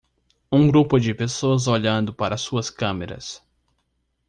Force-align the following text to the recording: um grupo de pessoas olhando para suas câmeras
um 0.51 0.65
grupo 0.67 0.97
de 0.99 1.13
pessoas 1.13 1.67
olhando 1.67 2.11
para 2.11 2.35
suas 2.35 2.71
câmeras 2.71 3.39